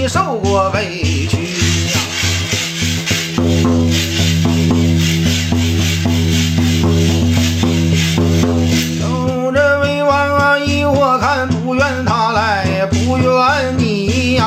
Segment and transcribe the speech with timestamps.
[0.00, 1.36] 你受过委屈
[1.92, 2.00] 呀。
[9.02, 14.46] 有这魏王啊，依我看不怨他来，不怨你呀。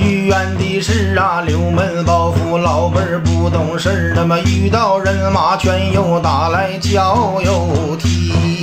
[0.00, 8.55] 怨的是啊，六门包袱老辈儿不懂事儿，那么遇到人马全又打来脚又踢，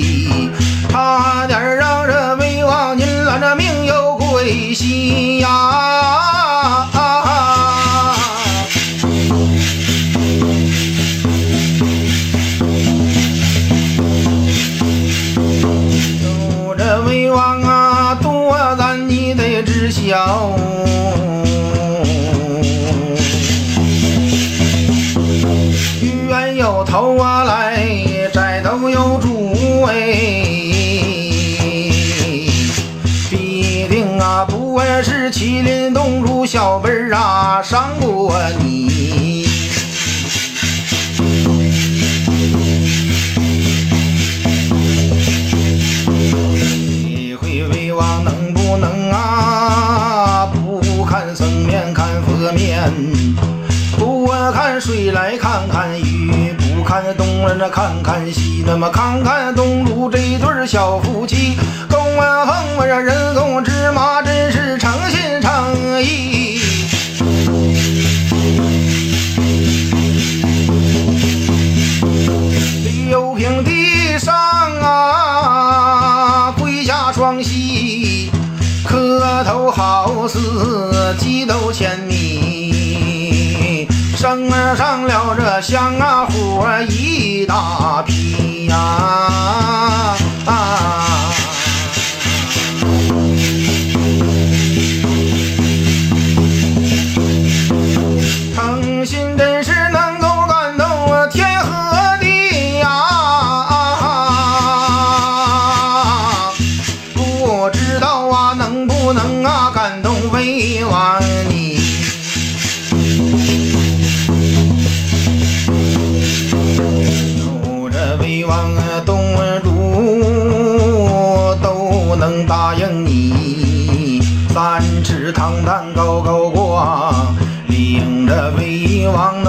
[19.83, 20.49] 知晓。
[26.01, 27.85] 冤有头啊来，
[28.31, 29.93] 债都有主哎，
[33.29, 38.82] 必定啊不会是麒麟洞主小辈儿啊伤过你。
[56.93, 61.57] 看看东人那看看西，那么看看东路这对小夫妻，
[61.89, 66.61] 公啊凤啊人送芝麻，真是诚心诚意。
[73.09, 74.35] 六平地上
[74.79, 78.29] 啊，跪下双膝，
[78.85, 82.42] 磕头好似鸡斗千米，
[84.23, 90.15] 升上了这香啊火一大批呀、啊。
[90.45, 91.12] 诚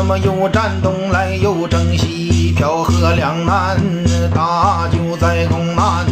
[0.07, 3.81] 那么又战东来又征西，漂河两难，
[4.35, 6.05] 大就在东南。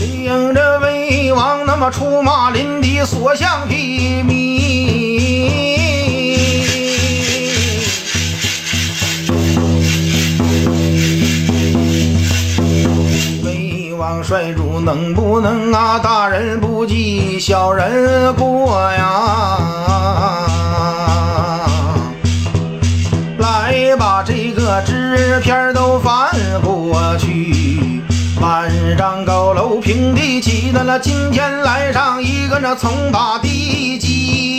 [0.00, 4.91] 领着魏王那么出马临敌，所向披靡。
[14.32, 15.98] 帅主能不能啊？
[15.98, 19.58] 大人不计小人过呀！
[23.36, 26.30] 来把这个纸片都翻
[26.62, 28.00] 过去，
[28.40, 34.51] 万丈高楼平地起的了，今天来上一个那从打地基。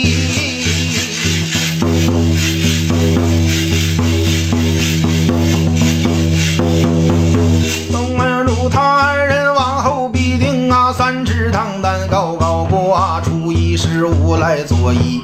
[11.84, 15.20] 尺唐丹高高挂，初一十五来作揖，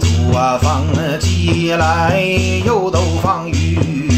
[0.00, 0.82] 左放
[1.20, 2.20] 鸡来，
[2.66, 4.10] 右斗放鱼，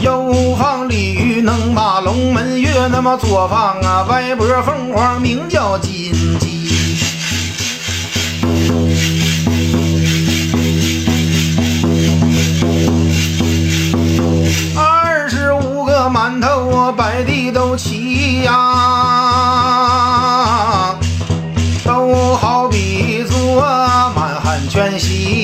[0.00, 6.96] 右放鲤鱼能把龙门跃，那么左放啊歪脖凤凰名叫金鸡。
[14.74, 19.21] 二十五个馒头啊，摆地都齐呀，
[25.02, 25.41] she